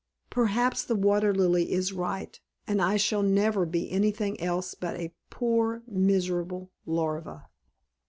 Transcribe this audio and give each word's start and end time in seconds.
Perhaps 0.31 0.83
the 0.85 0.95
Water 0.95 1.31
Lily 1.31 1.71
is 1.71 1.93
right, 1.93 2.39
and 2.65 2.81
I 2.81 2.97
shall 2.97 3.21
never 3.21 3.67
be 3.67 3.91
anything 3.91 4.41
else 4.41 4.73
but 4.73 4.97
a 4.99 5.13
poor, 5.29 5.83
miserable 5.85 6.71
Larva. 6.87 7.45